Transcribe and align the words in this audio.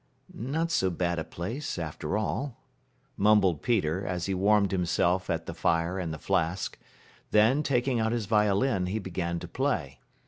"Not 0.33 0.71
so 0.71 0.89
bad 0.89 1.19
a 1.19 1.23
place, 1.23 1.77
after 1.77 2.17
all," 2.17 2.57
mumbled 3.17 3.61
Peter, 3.61 4.03
as 4.03 4.25
he 4.25 4.33
warmed 4.33 4.71
himself 4.71 5.29
at 5.29 5.45
the 5.45 5.53
fire 5.53 5.99
and 5.99 6.11
the 6.11 6.17
flask; 6.17 6.79
then, 7.29 7.61
taking 7.61 7.99
out 7.99 8.11
his 8.11 8.25
violin, 8.25 8.87
he 8.87 8.97
began 8.97 9.37
to 9.37 9.47
play. 9.47 9.99